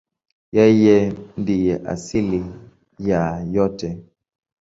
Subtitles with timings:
[0.55, 0.97] Yeye
[1.39, 2.41] ndiye asili
[3.07, 3.23] ya
[3.55, 3.89] yote.